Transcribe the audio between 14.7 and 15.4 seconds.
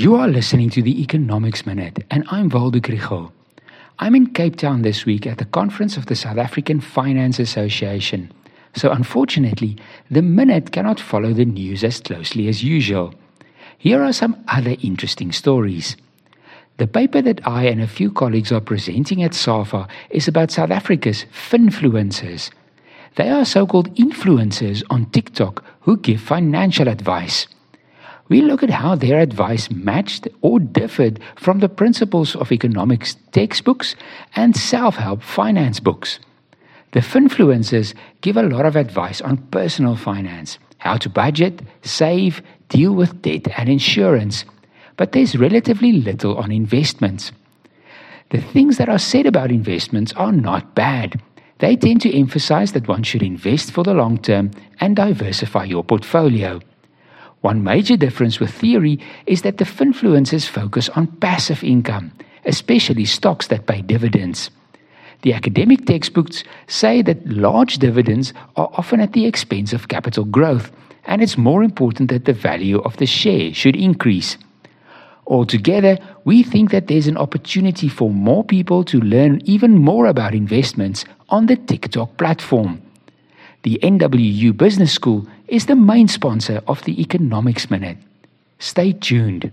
interesting